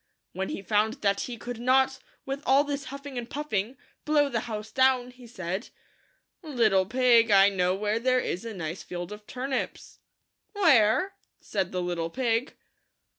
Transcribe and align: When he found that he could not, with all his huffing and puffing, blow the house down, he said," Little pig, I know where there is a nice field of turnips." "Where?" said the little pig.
When 0.33 0.49
he 0.49 0.63
found 0.63 1.03
that 1.03 1.19
he 1.21 1.37
could 1.37 1.59
not, 1.59 1.99
with 2.25 2.41
all 2.43 2.63
his 2.65 2.85
huffing 2.85 3.19
and 3.19 3.29
puffing, 3.29 3.77
blow 4.03 4.29
the 4.29 4.39
house 4.49 4.71
down, 4.71 5.11
he 5.11 5.27
said," 5.27 5.69
Little 6.41 6.87
pig, 6.87 7.29
I 7.29 7.49
know 7.49 7.75
where 7.75 7.99
there 7.99 8.17
is 8.19 8.43
a 8.43 8.51
nice 8.55 8.81
field 8.81 9.11
of 9.11 9.27
turnips." 9.27 9.99
"Where?" 10.53 11.13
said 11.39 11.71
the 11.71 11.83
little 11.83 12.09
pig. 12.09 12.57